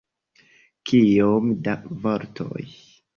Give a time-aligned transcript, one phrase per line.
[0.91, 1.75] Kiom da
[2.07, 2.65] vortoj?